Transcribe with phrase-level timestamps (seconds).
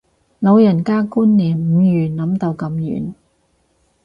[0.39, 3.13] 老人家觀念唔預諗到咁遠